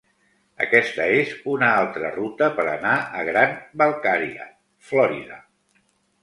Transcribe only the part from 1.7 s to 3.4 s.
altra ruta per anar a